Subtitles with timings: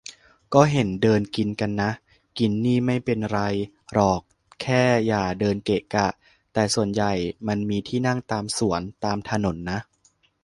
[0.53, 1.91] ก็เห็นเดินกินกันนะ
[2.37, 3.39] กินนี่ไม่เป็นไร
[3.93, 4.21] หรอก
[4.61, 6.07] แค่อย่าเดินเกะกะ
[6.53, 7.13] แต่ส่วนใหญ่
[7.47, 9.79] มันมีที่นั่งตามสวน ตามถนนนะ